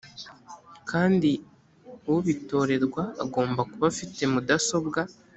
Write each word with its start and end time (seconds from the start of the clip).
kandi 0.89 1.31
ubitorerwa 2.13 3.03
agomba 3.23 3.61
kuba 3.71 3.85
afite 3.93 4.21
mudasobwa 4.33 4.99